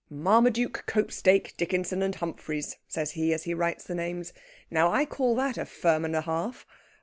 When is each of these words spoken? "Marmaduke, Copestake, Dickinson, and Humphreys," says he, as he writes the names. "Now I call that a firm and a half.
"Marmaduke, 0.09 0.85
Copestake, 0.87 1.55
Dickinson, 1.57 2.01
and 2.01 2.15
Humphreys," 2.15 2.77
says 2.87 3.11
he, 3.11 3.31
as 3.35 3.43
he 3.43 3.53
writes 3.53 3.83
the 3.83 3.93
names. 3.93 4.33
"Now 4.71 4.91
I 4.91 5.05
call 5.05 5.35
that 5.35 5.59
a 5.59 5.65
firm 5.67 6.05
and 6.05 6.15
a 6.15 6.21
half. 6.21 6.65